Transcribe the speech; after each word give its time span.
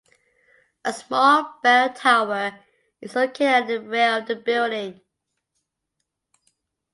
A 0.83 0.93
small 0.93 1.59
bell 1.61 1.93
tower 1.93 2.59
is 3.01 3.15
located 3.15 3.43
at 3.49 3.67
the 3.67 3.79
rear 3.79 4.17
of 4.17 4.25
the 4.25 4.35
building. 4.35 4.99